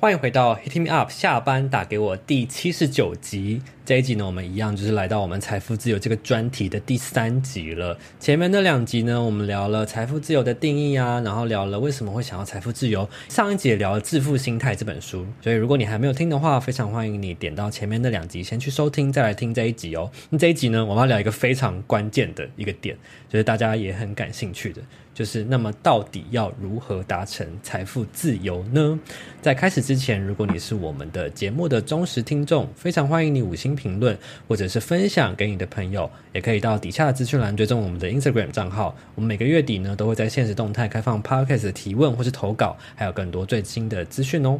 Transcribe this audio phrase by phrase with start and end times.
[0.00, 3.60] 欢迎回到 Hitting Me Up 下班打给我第七十九集。
[3.84, 7.98] 这一集呢，我们一样就是来到我们财富自由这个专题的第三集了。
[8.18, 13.06] 前面那两集呢，我们聊了财富自由的定义啊，然后聊了为什么会想要财富自由。
[13.28, 20.10] 上一集也聊了《致富心态》这本书，所以如果你还没有听的话，非常欢迎你点到前面那两集先去收听，再来听这一集哦。
[20.30, 22.96] 那这一集呢，我们要聊一个非常关键的一个点，
[23.28, 24.80] 就是大家也很感兴趣的，
[25.20, 28.98] 就是那么到底要如何达成财富自由呢？
[29.42, 38.96] 在开始之前，如果你是我们的节目的忠实听众，非常欢迎你五星评论或者是分享给你的朋友，也可以到底下的资讯栏追踪我们的 Instagram 账号。
[39.14, 44.58] 我们每个月底呢都会在限时动态开放 Podcast 的提问或是投稿，还有更多最新的资讯哦。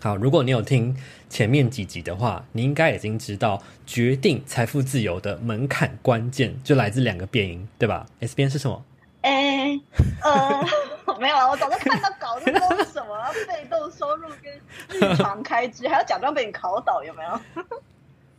[0.00, 0.96] 好，如果你有听
[1.28, 8.84] 前面几集的话，你应该已经知道决定财富自由的门槛关键就来自两个变因，对吧？S 编是什么？
[9.24, 9.82] 哎、欸，
[10.22, 10.64] 呃，
[11.18, 14.52] 没有啊，我早就看到稿子说是什么被动收入跟
[14.88, 17.40] 日常开支，还要假装被你考倒，有没有？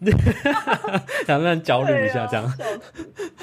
[1.25, 2.45] 想让焦虑一下，这样。
[2.45, 2.53] 啊、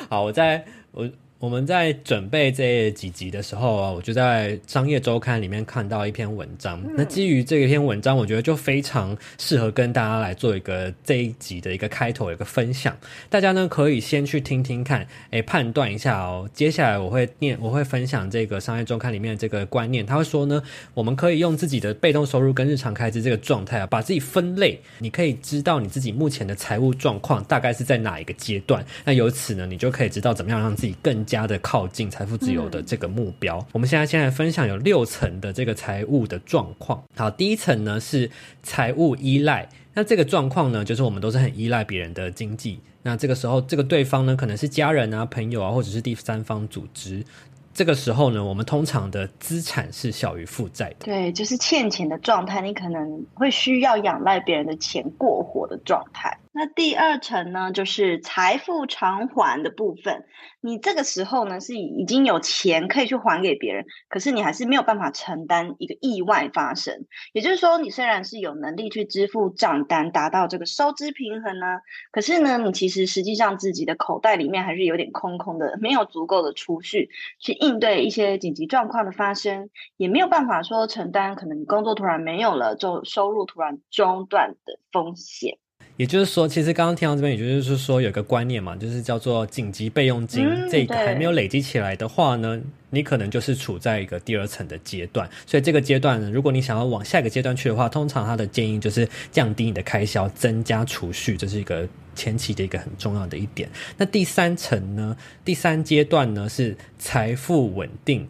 [0.08, 1.08] 好，我在我。
[1.42, 6.80] 我们在准备这几集的时候啊，我就在商业周刊里面看到一篇文章。
[6.96, 12.96] 那基于这一篇文章，我觉得就非常适合跟大家来做一个这一集的一个开头，一个分享。
[13.28, 16.48] 大家呢可以先去听听看，哎，判断一下哦。
[16.54, 20.06] 接下来我会念，我会分享这个商业周刊里面的这个观念。
[20.06, 20.62] 他会说呢，
[20.94, 24.80] 我们可以用自己的被动收入跟日常开支这个状态啊，把自己分类。
[25.00, 28.86] 你可以知道你自己目前的财务状况大概是在哪一个阶段。
[29.04, 33.56] 那由此呢，你就可以知道怎么样让自己更加的靠近财富自由的这个目标。
[33.56, 37.02] 嗯、我们现在先来分享有六层的这个财务的状况。
[37.16, 38.30] 好，第一层呢是
[38.62, 39.66] 财务依赖。
[39.94, 42.78] 那这个状况呢，就是我们都是很依赖别人的经济。
[43.02, 47.24] 那这个时候，这个对方呢，可能是家人啊、朋友啊，或者是第三方组织。
[47.72, 51.06] 这个时候呢，我们通常的资产是小于负债的。
[51.06, 56.36] 对，就是欠钱的状态，你可能会需要仰赖别人的钱过活的状态。
[56.54, 60.26] 那第二层呢，就是财富偿还的部分。
[60.60, 67.06] 你这个时候呢，是已经有钱可以去还给别人，可是你还是没有办法承担一个意外发生。
[67.32, 71.80] 也就是说，你虽然是有能力去支付账单，达到这个收支平衡呢，
[72.10, 77.08] 可是呢，你其实实际上自己的口袋里面还是有点空空的，没有足够的储蓄
[77.40, 85.56] 去应对一些紧急状况的发生，也没有办法说承担可能工作突然没有了，就收入突然中断的风险。
[86.02, 95.30] 也就是说，其实刚刚听到这边，也就是说有一个观念嘛，就是叫做紧急备用金，嗯、这个还没有累积起来的话呢，你可能就是处在一个第二层的阶段。
[95.46, 103.68] 所以这个阶段呢，如果你想要往下一个阶段去的话，通常他的建议就是降低你的开销，增加储蓄，这是一个前期的一个很重要的一点。
[103.96, 108.26] 那第三层呢，第三阶段呢是财富稳定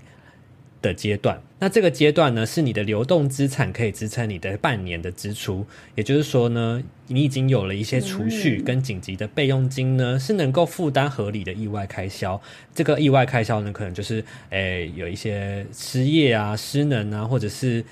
[0.83, 1.41] 的阶段。
[1.59, 12.41] 那这个阶段呢，是你的流动资产可以支撑你的半年的支出，也就是说呢，你已经有了一些储蓄跟紧急的备用金呢，是能够负担合理的意外开销。
[12.75, 17.85] 这个意外开销呢，可能就是诶有一些失业啊、失能啊，或者是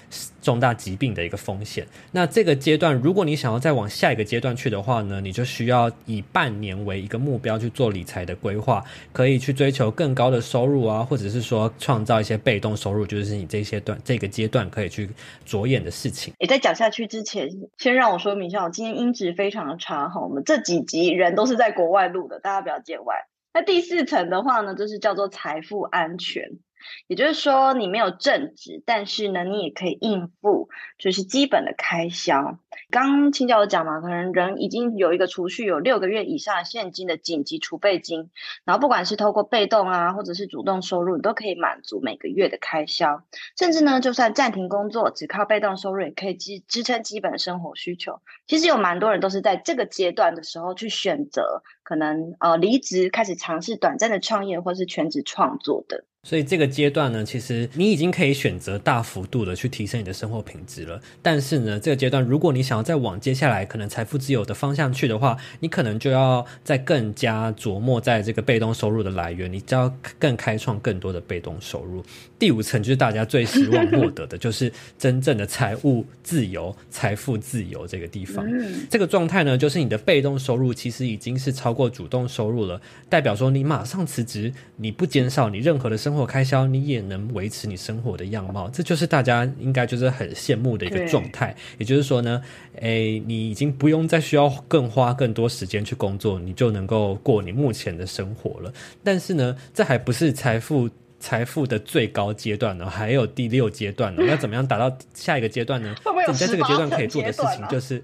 [0.43, 1.87] 重大疾病的一个风险。
[2.11, 13.61] 那这个阶段，如果你想要再往下一个阶段去的话呢，你就需要以半年为一个目标去做理财的规划，可以去追求更高的收入啊，或者是说创造一些被动收入，就是你这。
[13.63, 15.09] 些段这个阶段可以去
[15.45, 16.33] 着眼的事情。
[16.39, 20.21] 诶，在讲下去之前，先让我说明一下，我今天质非常差哈。
[20.21, 23.27] 我们这几集人都是在国外录的，大家不要见外。
[23.53, 26.59] 那第四层的话呢，就是叫做财富安全。
[27.07, 30.69] 也就是说，你没有正职，但是呢，你也可以应付，
[30.99, 32.59] 就是基本的开销。
[32.91, 38.31] 刚请教我讲嘛，可能人已经有一个储蓄有六个月以上现金的紧急储备金，
[38.65, 43.23] 然后不管是透过被动啊，或者是主动收入，你都可以满足每个月的开销。
[43.57, 48.21] 甚至呢，就算暂停工作，只靠被动收入也可以支支撑基本的生活需求。
[48.47, 56.05] 其实有蛮多人都是在这个阶段的时候去选择，可能呃离职开始尝试短暂的创业或是全职创作的。
[56.23, 61.01] 所以这个阶段呢，其实你已经可以选择大幅度的去提升你的生活品质了。
[61.23, 72.05] 但是呢，这个阶段如果你想要再往接下来可能财富自由的方向去的话，你可能就要再更加琢磨在这个被动收入的来源，你就要更开创更多的被动收入。
[72.39, 78.47] 第五层就是大家最希望获得的， 就是真正的财务自由、财富自由这个地方。
[78.91, 82.79] 这个状态呢，就是你的被动收入其实已经是超过主动收入了，
[83.09, 91.55] 代表说你马上辞职，你不减少你任何的生活开销，你也能维持你生活的样貌，这就是大家应该就是很羡慕的一个状态。
[91.79, 92.43] 也就是说呢，
[92.77, 98.73] 诶，你已经不用再需要更花更多时间去工作，你就能够过你目前的生活了。
[99.03, 104.25] 但是呢，这还不是财富财富的最高阶段呢，还有第六阶段呢。
[104.29, 105.95] 要怎么样达到下一个阶段呢？
[106.29, 108.03] 你在这个阶段可以做的事情就是。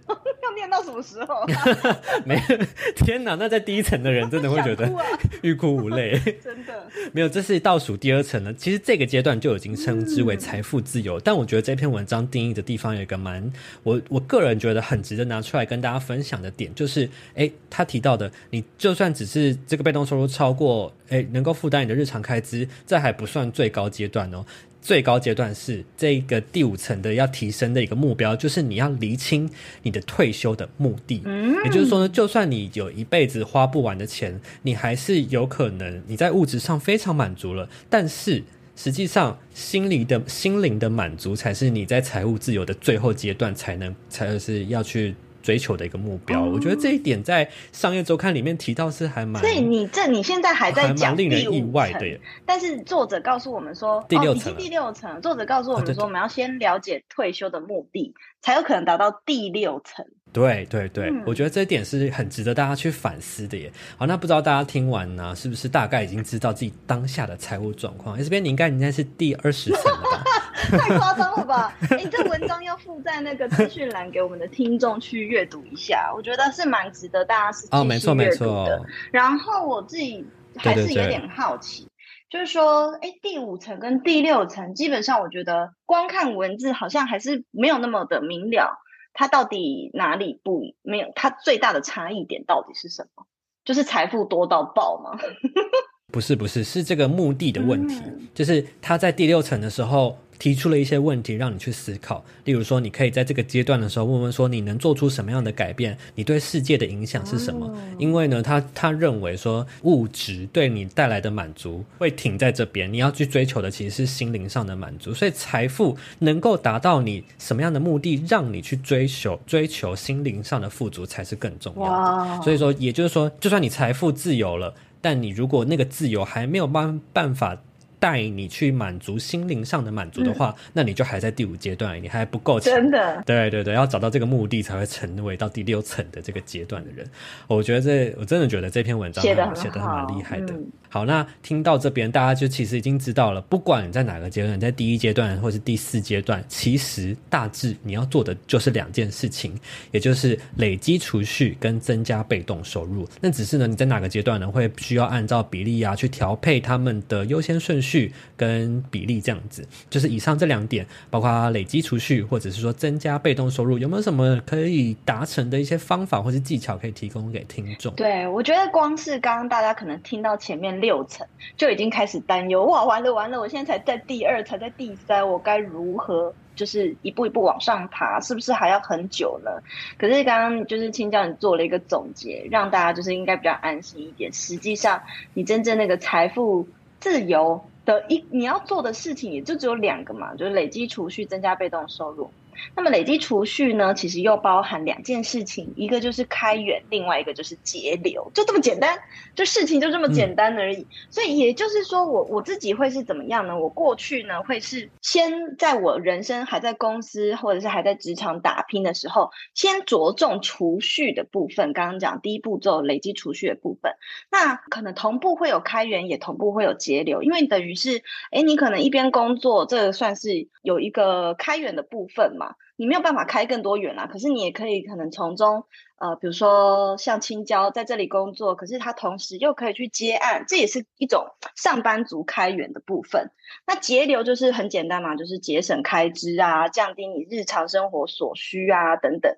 [0.87, 1.45] 到什么时候？
[2.25, 2.41] 没，
[2.97, 3.35] 天哪！
[3.35, 4.91] 那在第一层的人真的会觉得
[5.43, 6.19] 欲哭无泪。
[6.43, 8.53] 真的没有，这是倒数第二层了。
[8.55, 11.19] 其实这个阶段就已经称之为财富自由。
[11.19, 13.51] 嗯、但我觉得这篇文章定义的地方有一个蛮
[13.83, 24.45] 我我个人觉得很值得拿出来跟大家分享的点，就是哎，他提到的，你就算只是这个被动收入超过哎，能够负担你的日常开支，这还不算最高阶段哦。
[24.87, 29.51] 最高阶段是这个第五层的要提升的一个目标，就是你要厘清
[29.83, 31.23] 你的退休的目的。
[31.25, 38.45] 嗯，也就是说呢，就算你有一辈子花不完的钱，你还是有可能你在物质上非常满足了，但是
[38.77, 45.17] 实际上心灵的心灵的满足才是你在财务自由的最后阶段才能才是要去。
[45.47, 58.13] 追求的一个目标，嗯，我觉得这一点在商业周刊里面提到是还蛮，所以你这你现在还在讲令人意外的耶，但是作者告诉我们说第六层，哦，第六层，作者告诉我们说，我们要先了解退休的目的，
[58.43, 60.05] 才有可能达到第六层。
[60.33, 63.73] 对对对，嗯，我觉得这一点是很值得大家去反思的耶。
[63.97, 68.19] 好，那不知道大家听完呢，是不是大概已经知道自己当下的财务状况？
[68.21, 70.25] 这边你应该应该是第二十层了吧？
[70.57, 71.77] 太夸张了吧？
[71.91, 78.67] 哎，这文章要附在那个资讯栏给我们的听众去阅读一下，我觉得是蛮值得大家是哦，没错没错。
[79.13, 80.27] 然后我自己
[80.57, 81.91] 还是有点好奇，对对对，
[82.31, 88.83] 就是说，哎，第五层跟第六层，基本上我觉得光看文字好像还是没有那么的明了。
[89.19, 91.11] 它到底哪里不没有？
[91.15, 93.25] 它最大的差异点到底是什么？
[93.65, 95.19] 就是财富多到爆吗？
[96.13, 98.01] 不是，不是，是这个目的的问题。
[98.05, 100.19] 嗯、就是他在第六层的时候。
[100.39, 105.97] 提出了一些问题让你去思考，例如说，你可以在这个阶段的时候问问说，你能做出什么样的改变？
[106.15, 107.73] 你对世界的影响是什么？
[107.99, 115.13] 因为呢，他他认为说，物质对你带来的满足会停在这边，你要去追求的其实是心灵上的满足。
[115.15, 122.43] 所以，财富能够达到你什么样的目的，让你去追求追求心灵上的富足才是更重要的。
[122.43, 127.59] 所以说，也就是说，就算你财富自由了，但你如果那个自由还没有办办法。
[127.99, 132.75] 带你去满足心灵上的满足的话，嗯，那你就还在第五阶段，你还不够强。
[132.75, 137.07] 真的，对对对，要找到这个目的，才会成为到第六层的这个阶段的人。
[137.47, 140.53] 我觉得这，我真的觉得这篇文章写的写的还蛮厉害的。
[140.55, 149.53] 嗯好，那听到这边，大家就其实已经知道了，不管你在哪个阶段，在第一阶段或是第四阶段，其实大致你要做的就是两件事情，
[149.91, 153.07] 也就是累积储蓄跟增加被动收入。
[153.21, 159.67] 那只是呢，你在哪个阶段呢，会需要按照比例啊去调配他们的优先顺序序跟比例这样子。
[159.89, 167.95] 就是以上这两点，包括累积储蓄或者是说增加被动收入，有没有什么可以达成的一些方法或是技巧可以提供给听众？
[167.95, 170.67] 对，我觉得光是刚刚大家可能听到前面。
[170.77, 178.21] 六层就已经开始担忧哇，完了完了，我现在才在第二，才在第三，我该如何就是一步一步往上爬？
[178.21, 179.51] 是不是还要很久呢？
[179.97, 184.31] 可是刚刚就是青椒你做了一个总结，让大家就是应该比较安心一点。
[184.33, 185.01] 实际上，
[185.35, 186.69] 你真正那个财富
[187.01, 192.31] 自由的一你要做的事情，也就只有两个嘛，就是累积储蓄，增加被动收入。
[192.75, 198.99] 那么累积储蓄呢，其实又包含两件事情，一个就是开源，另外一个就是节流，就这么简单，
[199.35, 200.79] 就事情就这么简单而已。
[200.79, 203.59] 嗯、所以也就是说我，我我自己会是怎么样呢？
[203.59, 211.73] 我过去呢会是先在我人生还在公司或者是还在职场打拼的时候，先着重储蓄的部分。
[211.73, 213.93] 刚刚讲第一步骤累积储蓄的部分，
[214.31, 222.46] 那可能同步会有开源，也同步会有节流，因为等于是，哎，你可能一边工作，这个算是有一个开源的部分嘛。
[222.77, 225.65] 你没有办法开更多远啦，可是你也可以可能从中，
[225.99, 233.31] 呃，比如说像青椒在这里工作，可是他同时又可以去接案，这也是一种上班族开源的部分。
[233.67, 239.35] 那节流就是很简单嘛，就是节省开支啊，降低你日常生活所需啊等等。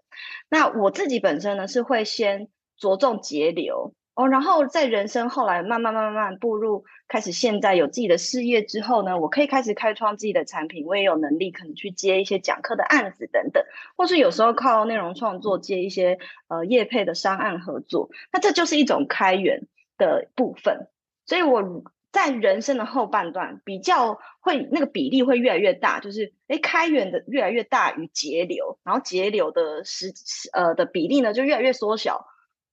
[0.48, 3.94] 那我自己本身呢是会先着重节流。
[4.18, 13.62] 哦，然后在人生后来慢慢慢慢步入开始，现在有自己的事业之后呢，我可以开始开创自己的产品，我也有能力可能去接一些讲课的案子等等，
[13.96, 20.88] 或是有时候靠内容创作接一些呃业配的商案合作，那这就是一种开源的部分。
[21.24, 30.12] 所以我在人生的后半段比较会那个比例会越来越大，就是诶开源的越来越大于节流，然后节流的时
[30.52, 32.26] 呃的比例呢就越来越缩小。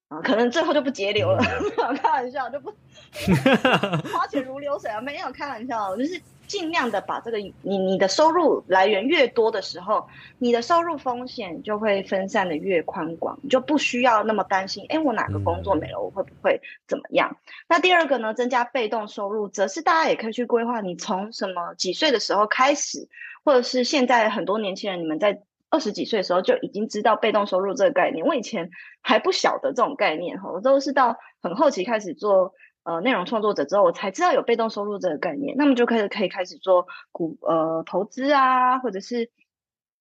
[0.07, 1.43] 啊，可能最后就不节流了，
[2.01, 2.69] 开玩笑，就不
[4.13, 10.07] 花钱如流水啊，没有开玩笑，就是尽量的把这个你你的收入来源越多的时候，
[10.37, 17.31] 你的收入风险就会分散的越宽广，你就不需要那么担心，哎，我哪个工作没了，我会不会怎么样？
[17.31, 23.09] 嗯、那第二个呢，增加被动收入，则是大家也可以去规划，你从什么几岁的时候开始，
[23.43, 25.41] 或者是现在很多年轻人，你们在。
[25.75, 28.69] 二十几岁的时候就已经知道被动收入这个概念，我以前
[29.01, 32.53] 还不晓得这种概念哈，我都是到很后期开始做
[32.85, 35.57] 呃内容创作者之后，我才知道有被动收入这个概念。
[35.57, 39.29] 那么就可以可以开始做股呃投资啊，或者是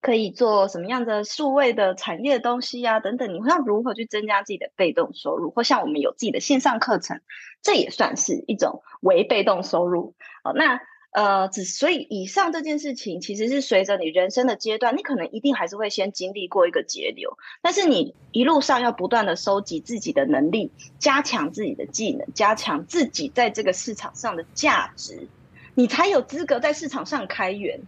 [0.00, 3.35] 可以做什么样的数位的产业的东西啊等等。
[3.35, 5.50] 你会要如何去增加自己的被动收入？
[5.50, 7.21] 或像我们有自己的线上课程，
[7.62, 10.14] 这也算是一种为被动收入。
[10.45, 10.81] 好，那。
[11.14, 25.28] 呃，只所以以上这件事情，其实是随着你人生的阶段，你可能一定还是会先经历过一个节流，但是你一路上要不断的收集自己的能力，加强自己的技能，加强自己在这个市场上的价值，
[25.76, 27.80] 你才有资格在市场上开源。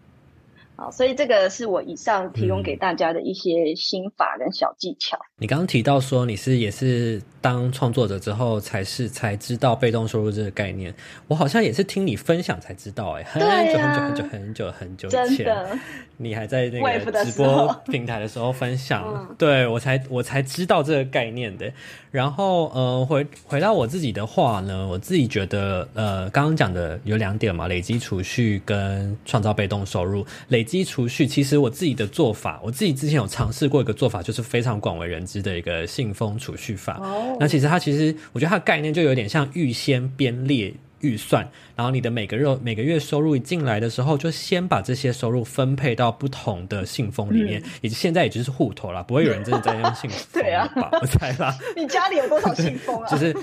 [0.77, 5.17] 好，所以这个是我以上提供给大家的一些心法跟小技巧。
[5.17, 10.95] 嗯、你刚刚提到说你是也是当创作者之后才是才知道被动收入这个概念，
[11.29, 15.81] 我好像也是听你分享才知道、欸，哎、啊，很久很久很久很久很久以前，
[16.19, 21.73] 你还在那个直播平台的时候分享，嗯、对我才我才知道这个概念的。
[22.11, 30.66] 然后呃，回回到我自己的话呢，我自己觉得呃，刚刚讲的有两点嘛，累积储蓄跟创造被动收入，累。
[30.67, 36.95] 累积储蓄，其实我自己的做法，我自己之前有尝试过一个做法，就是非常广为人知的一个信封储蓄法。
[36.95, 37.37] Oh.
[37.39, 50.69] 那其实它其实，我觉得它的概念就有点像预先编列预算，然后你的每个月每个月收入一进来的时候，就先把这些收入分配到不同的信封里面，以、嗯、及现在也就是户头啦，不会有人真的在用信封 对啊，
[51.01, 51.55] 我猜啦。
[51.77, 53.07] 你家里有多少信封啊？
[53.11, 53.37] 就是，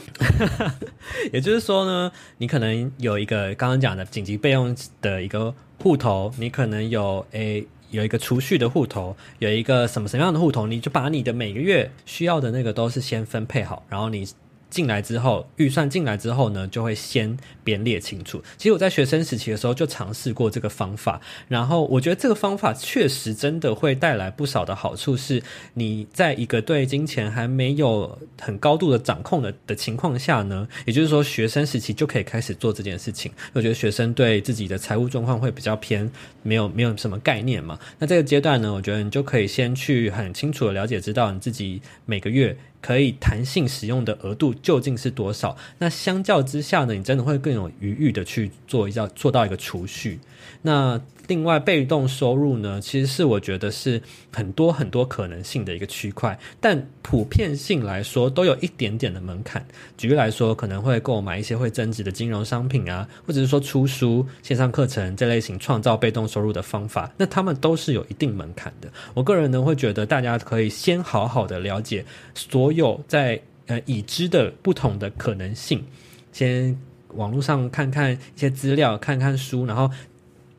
[1.31, 5.53] 也就是说呢，你可能有一个刚刚讲的紧急备用的一个。
[5.79, 14.25] 户头，你可能有诶、欸，有一个储蓄的户头，有一个什么什么样的户头，你就把你的每个月需要的那个都是先分配好，然后你。
[14.73, 18.41] 进来之后，预算进来之后呢，就会先编列清楚。
[18.57, 25.15] 其实我在学生时期的时候就尝试过这个方法，然后我觉得这个方法确实真的会带来不少的好处。
[25.15, 25.41] 是
[25.75, 33.31] 你在一个对金钱还没有很高度的掌控的的情况下呢，也就是说学生时期就可以开始做这件事情。
[33.53, 36.11] 我觉得学生对自己的财务状况会比较偏
[36.41, 37.77] 没有没有什么概念嘛。
[37.99, 42.57] 那这个阶段呢，我觉得你就可以先去很清楚的了解，知道你自己每个月。
[42.83, 45.55] 可以弹性使用的额度究竟是多少？
[45.77, 50.19] 那相较之下呢，你真的会更有余裕的去做一下，做到一个储蓄。
[50.63, 54.01] 那另外，被动收入呢，其实是我觉得是
[54.33, 59.65] 很多很多可能性的一个区块，但普遍性来说都有一点点的门槛。
[59.97, 68.89] 举例来说，可能会购买一些会增值的金融商品啊，或者是说出书、线上课程这类型创造被动收入的方法，那他们都是有一定门槛的。
[69.13, 72.03] 我个人呢会觉得，大家可以先好好的了解
[72.35, 75.85] 所有在呃已知的不同的可能性，
[76.31, 76.77] 先
[77.09, 79.89] 网络上看看一些资料，看看书，然后。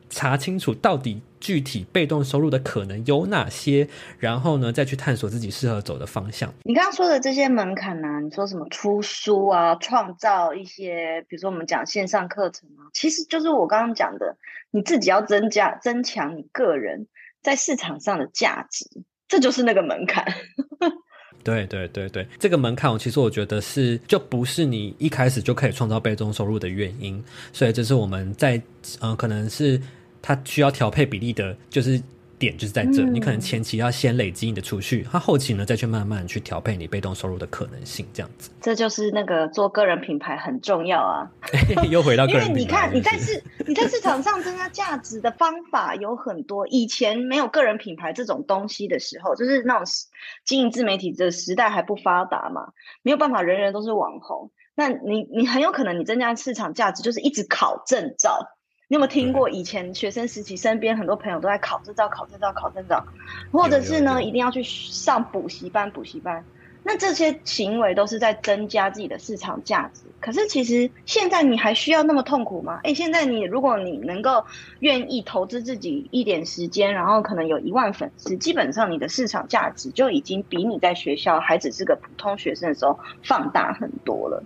[0.07, 3.85] 查清楚到底具体被动收入的可能有哪些，
[4.17, 6.53] 然后呢，再去探索自己适合走的方向。
[6.63, 8.19] 你刚刚说的这些门槛呢、啊？
[8.21, 14.37] 你说什么出书啊，创造一些，比如说我们讲线上课程啊，其实就是我刚刚讲的，
[14.71, 17.07] 你自己要增加、增强你个人
[17.41, 18.85] 在市场上的价值，
[19.27, 20.23] 这就是那个门槛。
[21.45, 27.23] 对对对对，这个门槛，我其实我觉得是就不是你一开始就可以创造被动收入的原因，
[27.53, 28.61] 所以这是我们在
[28.99, 29.79] 呃，可能是。
[30.27, 32.01] 它需要调配比例的，就是
[32.37, 38.49] 点就是在这，嗯、你可能前期要先累积你的储蓄，它后期呢再去慢慢去调配你被动收入的可能性，这样子。
[38.61, 41.29] 这就是那个做个人品牌很重要啊！
[41.89, 49.85] 又回到个人品牌，因为你看你在市你在市场上增加价值的方法有很多，以前没有个人品牌这种东西的时候，就是那种
[50.43, 52.69] 经营自媒体的时代还不发达嘛，
[53.01, 58.39] 没有办法人人都是网红，那你你很有可能你增加市场价值就是一直考证照。
[58.87, 63.03] 你有没有听过以前学生时期，身边很多朋友都在考证照、考证照、考证照，
[63.51, 66.45] 或者是呢，一定要去上补习班、补习班。
[66.83, 70.01] 那这些行为都是在增加自己的市场价值。
[70.19, 72.79] 可是其实现在你还需要那么痛苦吗？
[72.83, 74.45] 诶，现在你如果你能够
[74.81, 84.43] 愿意投资自己一点时间，然后可能有一万粉丝，基本上你的市场价值就已经比你在学校还只是个普通学生的时候放大很多了。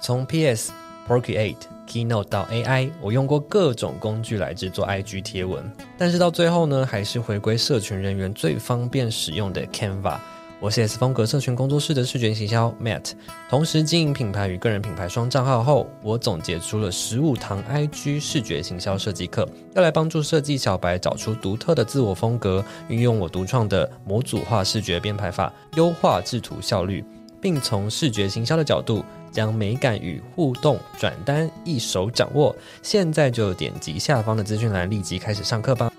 [0.00, 0.72] 从 PS、
[1.06, 5.64] Procreate、Keynote 到 AI，我用过各种工具来制作 IG 贴文，
[5.96, 10.18] 但是到最后呢，还是回归社群人员最方便使用的 Canva。
[10.58, 13.12] 我是 S 风格社群工作室的视觉行销 Matt，
[13.48, 27.04] 同时经营品牌与个人品牌双账号后，我总结出了十五堂 IG 视觉行销设计课，要来帮助设计小白找出独特的自我风格，运用我独创的模组化视觉编排法，优化制图效率，
[27.40, 32.54] 并从视觉行销的角度将美感与互动转单一手掌握。
[32.82, 35.90] 现在就点击下方的资讯栏，立即开始上课吧。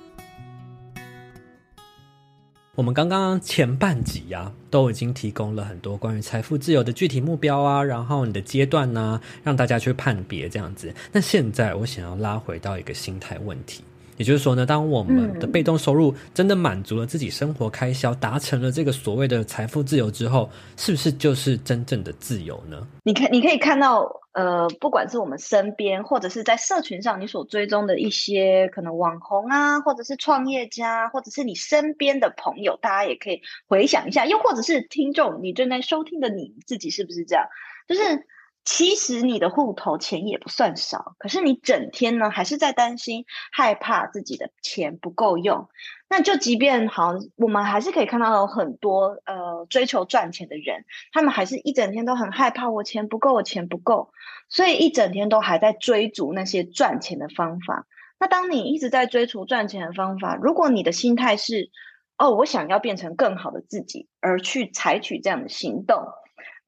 [2.76, 10.94] 我们刚刚前半集呀、啊，都已经提供了很多关于财富自由的具体目标啊，然后你的阶段呢、让大家去判别这样子。
[11.12, 13.84] 那现在我想要拉回到一个心态问题。
[14.18, 22.88] 也就是说呢，当我们的被动收入真的满足了自己生活开销，达成了这个所谓的财富自由之后，是不是就是真正的自由呢？
[23.04, 37.46] 你看，你可以看到，呃，不管是我们身边，或者是在社群上你所追踪的一些可能网红啊，或者是创业家，或者是你身边的朋友，大家也可以回想一下，又或者是听众，你正在收听的你自己是不是这样？
[37.88, 38.28] 就是。
[38.70, 45.70] 其实你的户头钱也不算少，可是你整天呢还是在担心、害怕自己的钱不够用。
[46.10, 50.84] 那就即便好，我们还是可以看到有很多呃追求赚钱的人，
[51.14, 54.12] 他们还是一整天都很害怕，我钱不够，我钱不够，
[54.50, 57.88] 所以一整天都还在追逐那些赚钱的方法。
[58.20, 61.72] 那当你一直在追逐赚钱的方法，如果你的心态是
[62.18, 66.04] 哦，我想要变成更好的自己，而去采取这样的行动。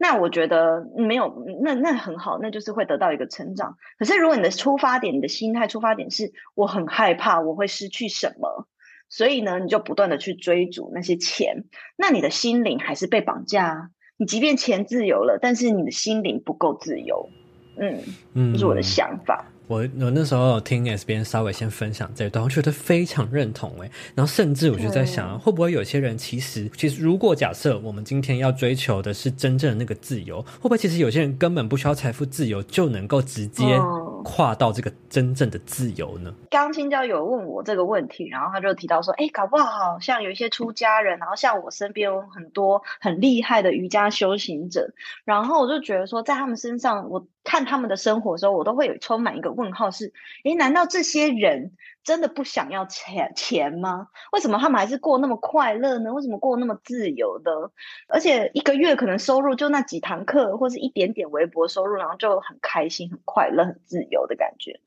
[0.01, 3.75] 那我觉得没有，那那很好，那就是会得到一个成长。
[3.97, 8.65] 可是如果你的出发点、你的心态出发点是我很害怕我会失去什么，
[9.09, 11.65] 所以呢，你就不断的去追逐那些钱，
[11.97, 13.89] 那你的心灵还是被绑架啊。
[14.15, 17.29] 你即便钱自由了，但是你的心灵不够自由。
[17.77, 17.99] 嗯
[18.33, 19.45] 嗯，这是我的想法。
[19.69, 33.79] 我我那时候有听 S 边稍微先分享这一段，我觉得非常认同诶，然后甚至我就在想，嗯、会不会有些人其实其实如果假设我们今天要追求的是真正的那个自由，会不会其实有些人根本不需要财富自由就能够直接
[34.23, 36.33] 跨到这个真正的自由呢？
[36.49, 44.91] 刚青椒有问我这个问题，然后他就提到说，哎，搞不好像有一些出家人，然后像我身边有很多很厉害的瑜伽修行者，
[45.25, 47.27] 然后我就觉得说，在他们身上我。
[47.49, 51.71] 看他们的生活的时候，我都会有充满一个问号：是，诶，难道这些人
[52.03, 54.09] 真的不想要钱钱吗？
[54.31, 56.13] 为什么他们还是过那么快乐呢？
[56.13, 57.71] 为什么过那么自由的？
[58.07, 64.79] 而且一个月可能收入就那几堂课，或是一点点微薄收入，然后就很开心、很快乐、很自由的感觉。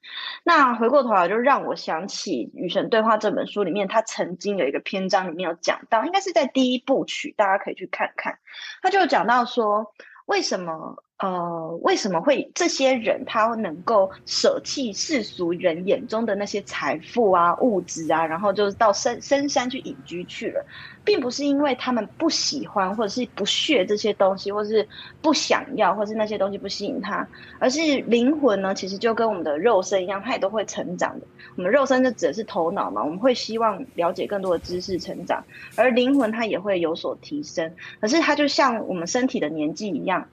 [0.44, 8.38] 那回过头来，就让我想起《与神对话》这本书里面，他曾经有一个篇章里面有讲到，应该是在第一部曲，大家可以去看看。
[8.82, 9.92] 他就讲到说，
[10.26, 11.02] 为什么？
[11.22, 20.66] 呃，为什么会这些人他能够舍弃世俗人眼中的那些财富啊、物质啊，然后就是到深深山去隐居去了，
[21.04, 24.88] 并不是因为他们不喜欢或者是不屑这些东西，或者是
[25.20, 27.24] 不想要，或是那些东西不吸引他，
[27.60, 31.26] 而是灵魂呢，其实就跟我们的肉身一样，它也都会成长的。
[31.54, 35.44] 我们肉身就指的是头脑嘛，我们会希望了解更多的知识成长，
[35.76, 37.72] 而灵魂它也会有所提升。
[38.00, 40.26] 可是它就像我们身体的年纪一样。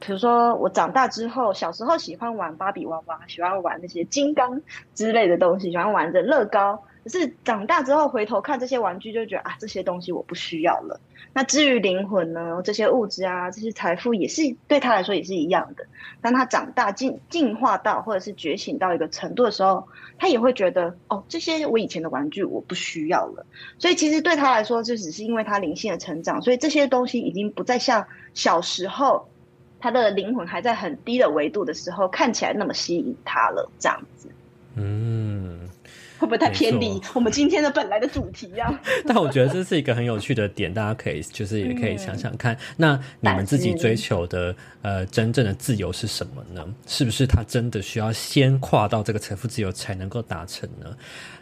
[0.00, 4.60] 比如说，我长大之后，小时候喜欢玩芭比娃娃，喜欢玩那些金刚
[4.94, 6.82] 之类的东西，喜欢玩着乐高。
[7.02, 11.00] 可是长大之后回头看这些玩具，就觉得啊，这些东西我不需要了。
[11.32, 12.60] 那至于灵魂呢？
[12.62, 15.84] 这些物质啊，这些财富也是对他来说也是一样的。
[16.20, 19.86] 当他长大进进化到或者是觉醒到一个程度的时候，
[20.18, 23.46] 他也会觉得哦，这些我以前的玩具我不需要了。
[23.78, 29.29] 所以其实对他来说，就只是因为他灵性的成长，所以这些东西已经不再像小时候。
[29.80, 34.28] 他的灵魂还在很低的维度的时候，看起来那么吸引他了，这样子。
[34.76, 35.68] 嗯，
[36.18, 38.72] 会不会太偏离我们今天的本来的主题呀？
[39.04, 42.58] 但我觉得这是一个很有趣的点，大家可以就是也可以想想看，嗯、
[43.20, 46.64] 那你们自己追求的呃真正的自由是什么呢？
[46.86, 50.96] 是不是他真的需要先跨到这个财富自由才能够达成呢？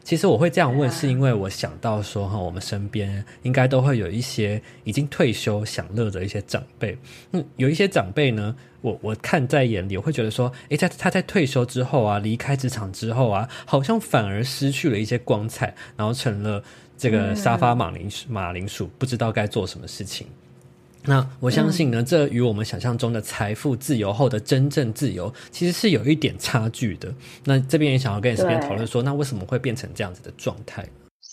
[0.08, 6.96] 其实我会这样问，是因为我想到说哈，我们身边应该都会有一些已经退休享乐的一些长辈。
[7.32, 16.64] 嗯，有一些长辈呢，我我看在眼里，我会觉得说，诶，在他在退休之后啊，离开职场之后啊，好像反而失去了一些光彩，然后成了
[16.96, 20.26] 这个沙发马铃马铃薯，不知道该做什么事情。
[21.04, 27.12] 那我相信呢，这与我们想象中的财富自由后的真正自由，其实是有一点差距的。
[27.44, 30.86] 那这边也想要跟你这边讨论说，那为什么会变成这样子的状态？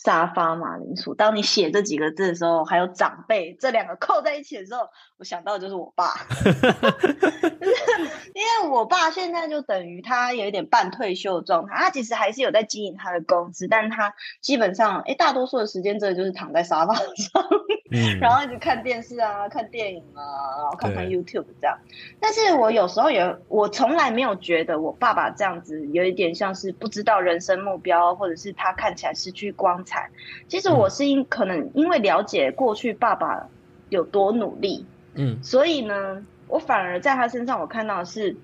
[0.06, 1.16] 沙发马铃薯。
[1.16, 4.88] 当你写这几个字的时候，还有长辈这两个扣在一起的时候，
[5.18, 7.76] 我想到的就是我爸， 就是
[8.36, 17.44] 因为我爸现在就等于他有一点半退休的状态，他其实还是有在经营他的公司，但他基本上，哎，大多数的时间真的就是躺在沙发上，
[17.92, 20.22] 嗯、 然后一直看电视啊，看电影啊，
[20.58, 21.76] 然后看看 YouTube 这样。
[22.20, 29.95] 但是我有时候也，我从来没有觉得我爸爸这样子有一点像是不知道人生目标，或者是他看起来失去光彩。
[30.48, 33.48] 其实我是因可能因为了解过去爸爸
[33.90, 34.86] 有多努力。
[35.18, 38.36] 嗯，所以呢，我反而在他身上，我看到的是，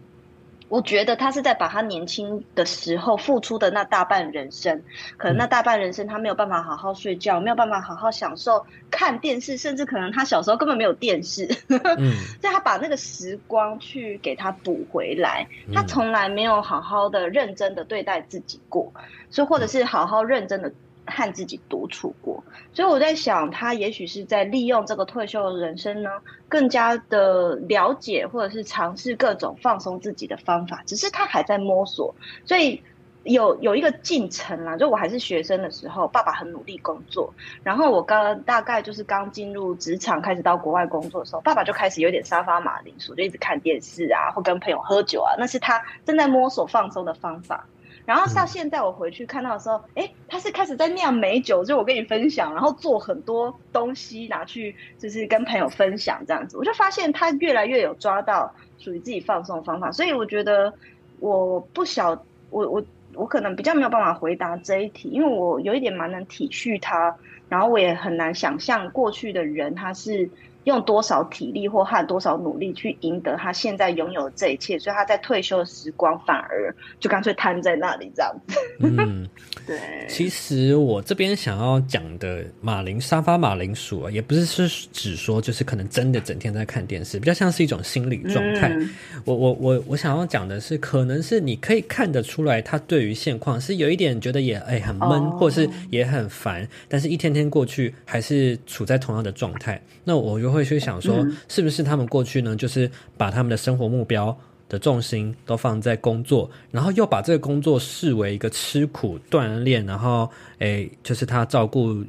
[0.70, 4.82] 我觉得他是在把他年轻的时候付出的那大半人生，
[5.18, 18.94] 可能那大半人生他没有办法好好睡觉，没有办法好好享受看电视，甚至可能他小时候根本没有电视， 嗯，所以他把那个时光去给他补回来，他从来没有好好的认真的对待自己过，
[19.30, 20.72] 所以或者是好好认真的。
[21.12, 22.44] 和自己独处过，
[22.74, 26.10] 所以我在想，他也许是在利用这个退休的人生呢，
[26.48, 30.82] 更加的了解或者是尝试各种放松自己的方法。
[30.86, 32.82] 只是他还在摸索，所以
[33.24, 34.78] 有有一个进程啦。
[34.78, 47.68] 就我还是学生的时候，爸爸很努力工作，然后我刚大概就是刚进入职场，开始到国外工作的时候，爸爸就开始有点沙发马铃薯，就一直看电视啊，或跟朋友喝酒啊，那是他正在摸索放松的方法。
[48.12, 60.74] 然后到现在我回去看到的时候，哎、嗯，他是开始在酿美酒，就我跟你分享，然后做很多东西拿去，就是跟朋友分享这样子，我就发现他越来越有抓到属于自己放松的方法，所以我觉得
[61.22, 62.10] 我不晓，
[62.50, 67.16] 我我我可能比较没有办法回答这一题，因为我有一点蛮能体恤他，
[67.48, 70.30] 然后我也很难想象过去的人他是。
[70.66, 78.60] 用多少体力或和多少努力去赢得他现在拥有的这一切，所以他在退休的时光反而就干脆瘫在那里这样子。
[78.80, 79.28] 嗯，
[79.66, 79.80] 对。
[80.08, 88.70] 其实我这边想要讲的马铃沙发马铃薯啊，也不是是只说就是可能真的整天在看电视，比较像是一种心理状态。
[88.70, 88.90] 嗯、
[89.26, 99.82] 我我我我想要讲的是，可能是你可以看得出来，他对于现况是有一点觉得也哎很闷，哦、或者是也很烦，但是一天天过去还是处在同样的状态。
[100.04, 100.62] 那我又。
[100.62, 104.38] 会去想说，是不是他们过去呢，就是把他们的生活目标
[104.68, 112.04] 的重心都放在工作，然后又把这个工作视为一个吃苦锻炼，然后诶，就是他照顾、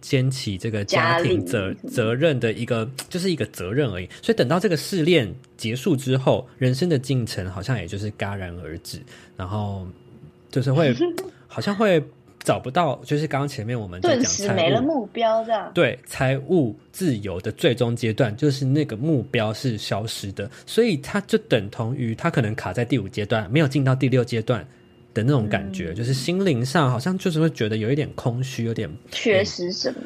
[0.00, 4.08] 肩起这个家庭责责任的一个，就是一个责任而已。
[4.22, 8.98] 所以等到这个试炼结束之后，人生的进程好像也就是戛然而止，
[9.36, 9.86] 然后
[10.50, 10.94] 就是会
[11.46, 12.02] 好像会。
[12.44, 24.64] 找不到，就是刚刚前面我们在讲，没了目标，这样对财务自由的最终阶段，就是那个目标是消失的，所以它就等同于他可能卡在第五阶段，没有进到第六阶段
[25.14, 30.00] 的那种感觉，嗯、就是心灵上好像就是会觉得有一点空虚，有点缺失什么。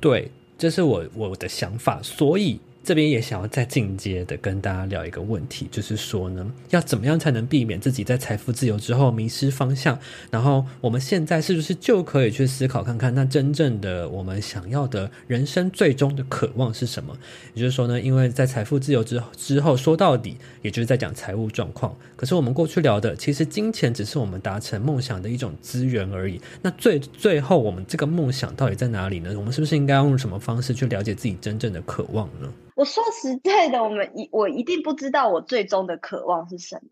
[0.00, 0.28] 对，
[0.58, 2.60] 这是我我的想法，所以。
[2.84, 9.98] 这边也想要再进阶的跟大家聊一个问题，就是说呢，要怎么样才能避免自己在财富自由之后迷失方向？
[10.30, 17.16] 然后我们现在是不是就可以去思考看看，那真正的我们想要的人生最终的渴望是什么？
[17.54, 21.96] 也就是说呢，因为在财富自由之之后，说到底，也就是在讲财务状况。
[22.16, 26.38] 可是我们过去聊的，其实金钱只是我们达成梦想的一种资源而已。
[26.60, 29.32] 那最最后，我们这个梦想到底在哪里呢？
[29.36, 32.48] 我们是不是应该用什么方式去了解自己真正的渴望呢？
[32.74, 36.90] 我说实在的，我们一我一定不知道我最终的渴望是什么，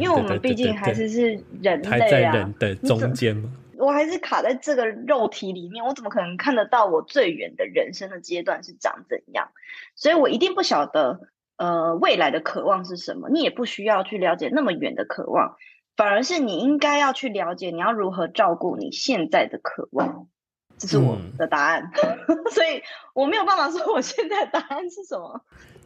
[0.00, 3.50] 因为我们毕竟还是是人类啊，还在人的中间吗？
[3.78, 9.52] 我还是卡在这个肉体里面，我怎么可能看得到我最远的人生的阶段是长怎样？
[9.94, 11.20] 所以我一定不晓得，
[11.56, 13.30] 呃，未来的渴望是什么。
[13.30, 15.56] 你也不需要去了解那么远的渴望，
[15.96, 20.26] 反而是你应该要去了解，你要如何照顾你现在的渴望。
[20.80, 21.92] 这是我的答案，
[22.26, 25.40] 嗯、所以我没有办法说我现在的答案是什么。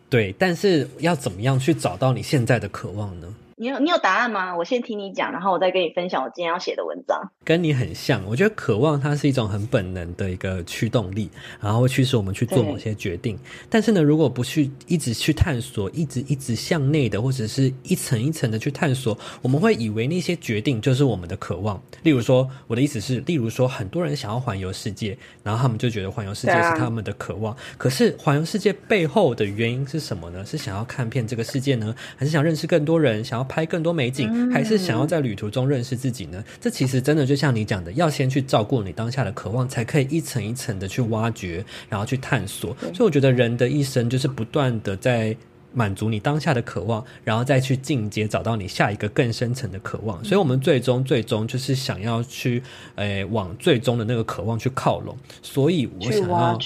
[0.08, 3.34] 对，但是要怎么样去找到你现在的渴望呢？
[3.56, 4.56] 你有你有答案吗？
[4.56, 7.30] 我先听你讲，然后我再跟你分享我今天要写的文章。
[7.44, 13.38] 跟你很像，我觉得渴望它是一种很本能的一个驱动力，然后会驱使我们去做某些决定。
[13.70, 21.80] 但是呢，如果不去一直去探索，一直一直向内的，或者是一层一层的去探索，我们会以为那些决定就是我们的渴望。
[22.02, 27.56] 例如说，我的意思是，例如说，很多人想要环游世界，然后他们就觉得环游世界是他们的渴望。
[27.78, 30.44] 可是环游世界背后的原因是什么呢？
[30.44, 33.22] 是想要看遍这个世界呢，还是想认识更多人？
[33.22, 36.42] 想要要拍更多美景，嗯、还是想要在旅途中认识自己呢？
[36.60, 42.76] 这其实真的就像你讲的，要先去照顾你当下的渴望，才可以一层一层的去挖掘，然后去探索。
[42.80, 45.36] 所以我觉得人的一生就是不断的在。
[45.76, 50.22] 满足你当下的渴望，然后再去进阶，找到你下一个更深层的渴望。
[50.22, 52.62] 所以，我们最终最终就是想要去，
[52.94, 55.18] 诶、呃，往最终的那个渴望去靠拢。
[55.42, 56.56] 所以我想要，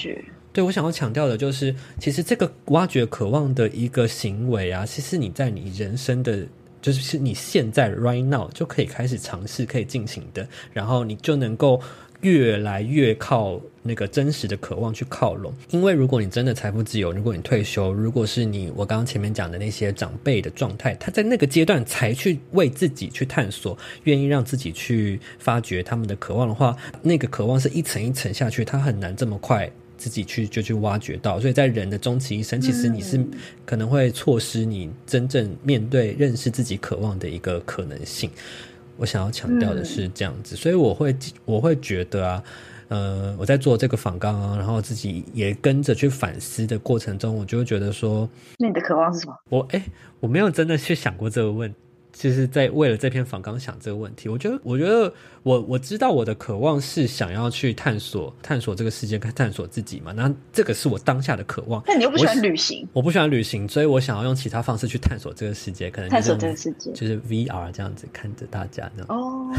[0.53, 6.45] 对，我想要强调的就是，其实这个挖掘渴望的一个行为啊，其实你在你人生的，
[6.81, 11.81] 就是你现在 right now 就可以开始尝试，可以进行的，然后你就能够。
[12.21, 31.39] 越来越靠那个真实的渴望去靠拢，因为如果你真的财富自由，如果你退休，如果是你我刚刚前面讲的那些长辈的状态，他在那个阶段才去为自己去探索，愿意让自己去发掘他们的渴望的话，那个渴望是一层一层下去，他很难这么快自己去就去挖掘到。
[31.39, 33.23] 所以在人的终其一生，其实你是
[33.65, 38.31] 可能会错失你真正面对认识自己渴望的一个可能性。
[38.97, 42.43] 我想要强调的是这样子，嗯、所以我会我会觉得啊，
[42.87, 49.33] 呃，我在做这个访纲啊，然后自己也跟着去反思的过程中，我就会觉得说，那你的渴望是什么？
[49.49, 49.85] 我哎，
[50.19, 51.75] 我没有真的去想过这个问题。
[52.19, 60.11] 就是在为了这篇访纲想这个问题，我觉得，我觉得我我知道我的渴望是想要去探索探索这个世界，跟探索自己嘛。
[60.11, 61.81] 那这个是我当下的渴望。
[61.87, 62.85] 那你又不喜欢旅行？
[62.91, 69.05] 我，我不喜欢旅行，所以我想要用其他方式去探索这个世界，可能探索这个世界，就是 VR 这样子看着大家呢。
[69.07, 69.49] 哦，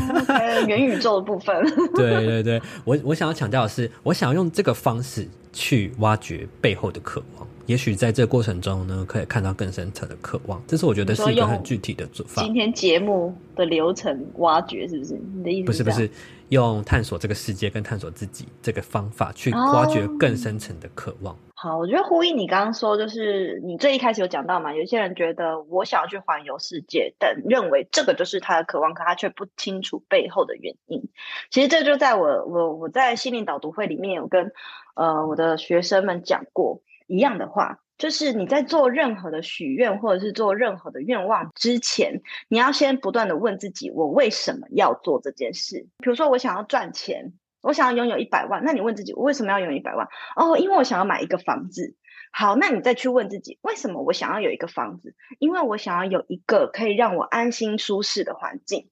[0.68, 1.56] 元宇宙的部分。
[1.96, 7.48] 对对对，我我想要强调的是，我想要用这个方式去挖掘背后的渴望。
[7.70, 10.60] 也许在这个过程中呢，可以看到更深层的渴望。
[10.66, 12.42] 这是我觉得是一个很具体的做法。
[12.42, 15.14] 今天节目的流程挖掘是不是？
[15.36, 16.10] 你的意思不是不是
[16.48, 21.32] 用探索这个世界跟探索自己这个方法去挖掘更深层的渴望。
[21.32, 21.38] 哦。
[21.54, 31.04] 好，我觉得呼应你刚刚说，就是你最一开始有讲到嘛，有些人觉得我想要去环游世界，但认为这个就是他的渴望，可他却不清楚背后的原因。
[31.52, 34.50] 其实这就在我我我在心灵导读会里面有跟
[34.94, 36.80] 呃我的学生们讲过。
[37.10, 45.88] 一样的话，就是你在做任何的许愿或者是做任何的愿望之前，你要先不断的问自己：我为什么要做这件事？
[45.98, 50.06] 比如说，我想要赚钱，我想要拥有一百万，那你问自己：我为什么要拥有一百万？
[50.36, 51.96] 哦，因为我想要买一个房子。
[52.32, 55.16] 好，那你再去问自己：为什么我想要有一个房子？
[55.40, 58.88] 因为我想要有一个可以让我安心舒适的环境。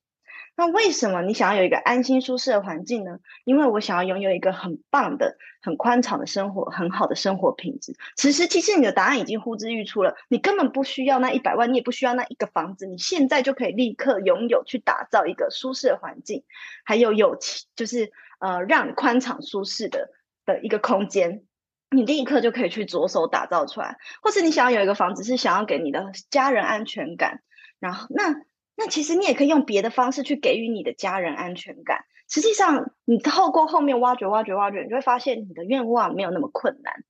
[0.59, 3.21] 那为什么你想要有一个安心舒适的环境呢？
[3.45, 7.95] 因为我想要拥有一个很棒的、很宽敞的生活，很好的生活品质。
[8.17, 10.17] 此时，其实你的答案已经呼之欲出了。
[10.29, 16.43] 你根本不需要那一百万，你也不需要那一个房子，你现在就可以立刻拥有，去打造一个舒适的环境，
[16.85, 17.39] 还有有
[17.77, 20.11] 就是呃让你宽敞舒适的
[20.45, 21.45] 的一个空间，
[21.89, 23.97] 你立刻就可以去着手打造出来。
[24.23, 27.43] 或是你想要有一个房子，是想要给你的家人安全感，
[27.79, 28.48] 然后那。
[28.79, 32.05] 那其实你也可以用别的方式去给予你的家人安全感。
[32.31, 37.05] 实际上，你透过后面挖掘、挖掘、挖掘，你就会发现你的愿望没有那么困难。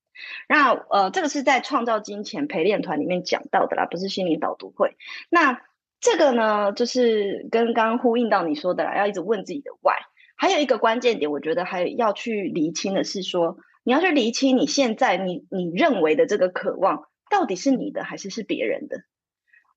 [0.49, 4.97] 那呃，这个是在创造金钱陪练团里面讲到的啦，不是心灵导读会。
[5.29, 5.61] 那
[6.01, 9.99] 这个呢，就是跟刚刚呼应到你说的啦，要一直问自己的 why。
[10.37, 19.03] 还有一个关键点，我觉得还要去厘清的是说，你要去厘清你现在你你认为的这个渴望，到底是你的还是是别人的。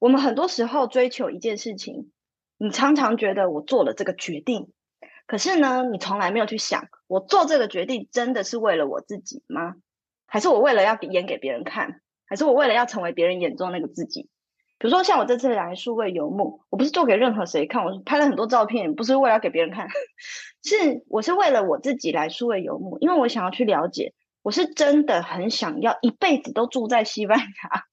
[0.01, 2.11] 我们很多时候追求一件事情，
[2.57, 4.71] 你常常觉得我做了这个决定，
[5.27, 9.75] 可是呢，你从来没有去想，我做这个决定真的是为了我自己吗？
[10.25, 12.01] 还是我为了要演给别人看？
[12.25, 14.23] 还是我为了要成为别人眼中那个自己？
[14.79, 19.87] 比如说，像我这次来数位游牧，我不是做给任何谁看，我拍了很多照片，不是为了要给别人看，
[20.65, 27.83] 是我是为了我自己来数位游牧，因为我想要去了解，我是真的很想要一辈子都住在西班牙。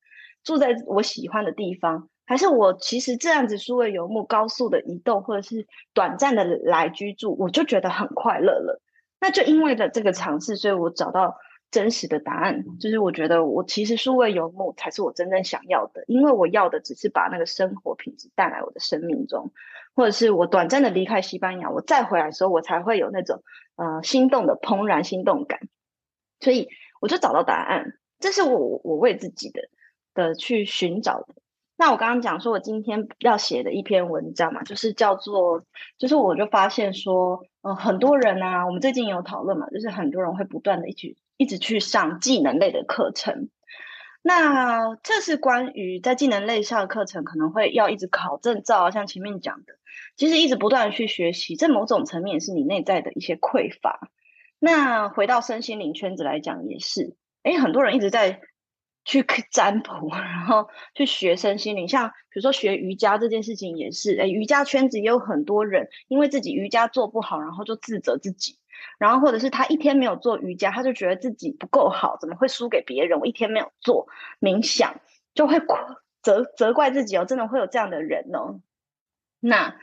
[0.48, 8.80] 住在我喜欢的地方，还是我其实这样子数位游牧、高速的移动，或者是短暂的来居住，我就觉得很快乐了。
[9.20, 11.36] 那就因为了这个尝试，所以我找到
[11.70, 19.52] 真实的答案，就是我觉得我其实数位游牧才是我真正想要的，因为我要的只是把那个生活品质带来我的生命中，
[19.94, 23.42] 或者是我短暂的离开西班牙，我再回来的时候，我才会有那种
[23.76, 25.60] 呃心动的怦然心动感。
[26.40, 26.70] 所以
[27.02, 29.60] 我就找到答案，这是我我为自己的。
[30.18, 31.34] 的去寻找的。
[31.76, 35.62] 那我刚刚讲说，我今天要写的一篇文章嘛，就是叫做，
[35.96, 43.48] 就是我就发现说，嗯、呃，很多人啊，我们最近有讨论嘛，就是很多人会不断的一直一直去上技能类的课程。
[44.22, 49.74] 那这是关于在技能类上的课程，可能会要一直考证照，像前面讲的，
[50.16, 54.10] 其实一直不断的去学习，这某种层面是你内在的一些匮乏。
[54.58, 58.40] 那回到身心灵圈子来讲，也是，诶，很多人一直在。
[59.08, 61.88] 去 占卜，然后去学身心灵。
[61.88, 68.58] 像比如说学瑜伽这件事情也是，诶，瑜伽圈子也有很多人因为自己瑜伽做不好，然后就自责自己。
[68.98, 73.18] 然后或者是他一天没有做瑜伽，他就觉得自己不够好，怎么会输给别人？
[73.18, 74.06] 我一天没有做
[74.40, 75.00] 冥想，
[75.34, 75.58] 就会
[76.22, 77.24] 责责怪自己哦。
[77.24, 78.60] 真的会有这样的人哦。
[79.40, 79.74] 那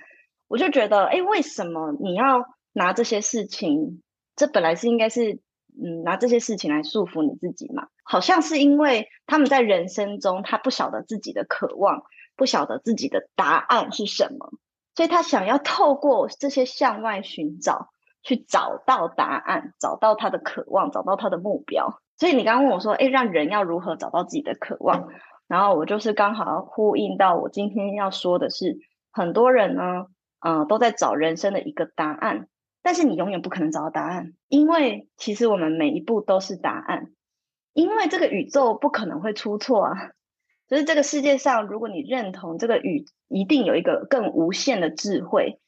[0.48, 4.04] 我就觉得，诶，为什么你要拿这些事情？
[4.36, 5.40] 这本来是应该是。
[5.82, 7.88] 嗯，拿这些事情来束缚你自己嘛？
[8.04, 12.04] 好像是因为他们在人生中，他不晓得自己的渴望，
[12.36, 14.52] 不晓得自己的答案是什么，
[14.96, 17.90] 所以他想要透过这些向外寻找，
[18.24, 22.00] 去找到答案，找到他的渴望，找到他的目标。
[22.18, 25.10] 所以你刚刚问我说，诶，让人要如何找到自己的渴望？
[25.48, 28.80] 然后我就是刚好呼应到我今天要说的是，
[29.12, 30.08] 很多人呢，
[30.40, 32.48] 嗯、都在找人生的一个答案。
[32.86, 37.08] 但是你永远不可能找到答案，因为其实我们每一步都是答案，
[37.74, 40.12] 因为这个宇宙不可能会出错啊。
[40.68, 45.60] 就是这个世界上，如果你认同这个宇一定有一个更无限的智慧，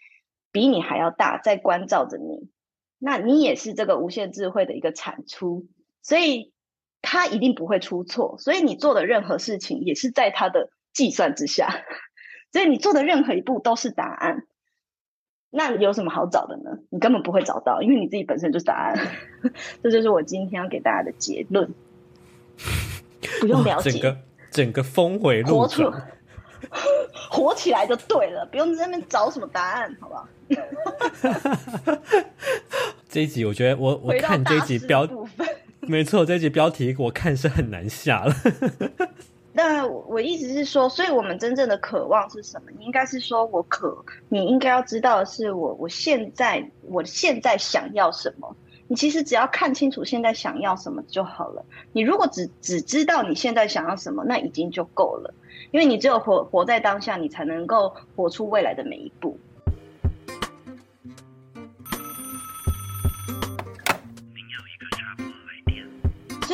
[0.51, 2.51] 比你还要大，在关照着你，
[2.99, 5.65] 那你也是这个无限智慧的一个产出，
[6.03, 6.53] 所以
[7.01, 8.37] 它一定不会出错。
[8.37, 11.83] 所以你做的任何事情也是在它的计算之下，
[12.53, 14.45] 所以你做的任何一步都是答案。
[15.49, 16.71] 那有什么好找的呢？
[16.89, 18.95] 你根本不会找到，因为你自己本身就是答案。
[19.81, 21.69] 这就是我今天要给大家的结论。
[23.39, 24.17] 不用了解，整个
[24.51, 25.91] 整个峰回路转，
[27.29, 30.27] 活，起来就对了，不用在那边找什么答案，好不好？
[33.07, 35.07] 这一集我觉得我 我看这一集标，
[35.81, 38.33] 没错，这一集标题我看是很难下了。
[39.57, 42.69] 那我意思是说，所以我们真正的渴望是什么？
[42.77, 48.55] 你应该是说我渴，你应该要知道的是我我现在我现在想要什么。
[48.87, 51.65] 你其实只要看清楚现在想要什么就好了。
[51.91, 55.33] 你如果只只知道你现在想要什么，那已经就够了，
[55.71, 59.39] 因为你只有活活在当下，你才能够活出未来的每一步。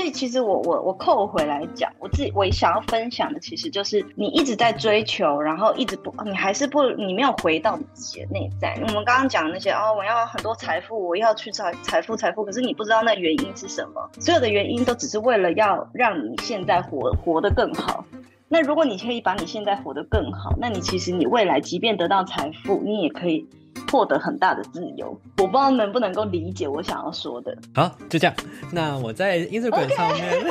[0.03, 8.73] 以其实我我我扣回来讲，我自己我想要分享的，其实就是你一直在追求，然后一直不，你还是不，你没有回到你自己的内在。
[8.81, 14.09] 我们刚刚讲那些哦，我要很多财富，我要去找财富财富，可是你不知道那原因是什么。
[14.19, 18.05] 所有的原因都只是为了要让你现在活活得更好。
[18.49, 23.47] 那如果你可以把你现在活得更好，那你其实你未来即便得到财富，你也可以。
[23.91, 27.55] 获得很大的自由，我不知道能不能够理解我想要说的。
[27.75, 28.35] 好，就这样。
[28.71, 30.45] 那我在 Instagram 上面.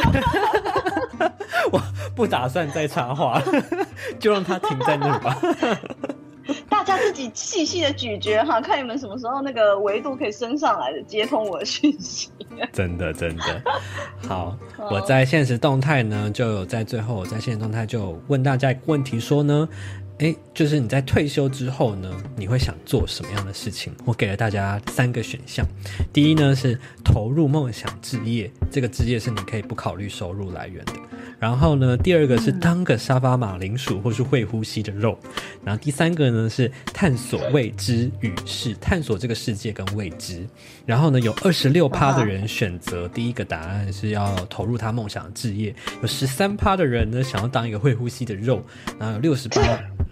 [1.70, 1.80] 我
[2.14, 3.40] 不打算再插话，
[4.18, 5.38] 就让它停在那吧。
[6.68, 12.28] 大家自己细细的咀嚼哈，看你们什么时候那个维度可以升上来的，接通我的讯息。
[12.72, 13.62] 真的，真的。
[14.28, 14.56] 好，
[14.90, 19.68] 我在现实动态呢，就有在最后，我在现实动态就有问大家一个问题说呢。
[20.22, 23.90] 诶，就是你在退休之后呢，你会想做什么样的事情？
[24.04, 25.66] 我给了大家三个选项。
[26.12, 30.92] 第一呢是投入梦想置业，这个置业是你可以不考虑收入来源的。
[31.42, 35.18] 然后呢，第二个是当个沙发马铃薯或是会呼吸的肉。
[35.64, 40.46] 然后第三个呢是探索未知与世，探索这个世界跟未知。
[40.86, 48.64] 然后呢，有二十六趴的人选择第一个答案是要投入他梦想的置业，有十三趴的人呢想要当一个会呼吸的肉，
[49.00, 49.60] 然后有六十趴。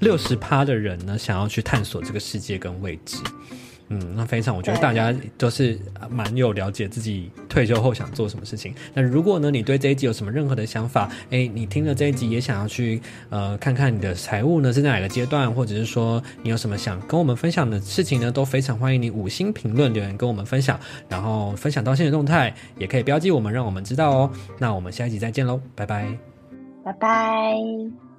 [0.01, 3.19] 六十趴的人呢，想要去探索这个世界跟未知，
[3.93, 5.77] 嗯，那非常，我觉得大家都是
[6.09, 8.73] 蛮有了解自己退休后想做什么事情。
[8.95, 24.31] 那如果呢，你对这一集有什么任何的想法，诶，你听了这一集也想要去呃看看你的财务呢是在哪个阶段，或者是说你有什么想跟我们分享的事情呢，都非常欢迎你五星评论留言跟我们分享，然后分享到现实动态，也可以标记我们，让我们知道哦。
[24.57, 26.07] 那我们下一集再见喽，拜拜，
[26.85, 28.10] 拜拜。